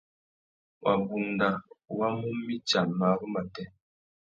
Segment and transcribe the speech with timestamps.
[0.83, 1.47] Wabunda
[1.97, 3.63] wa mú mitsa marru matê.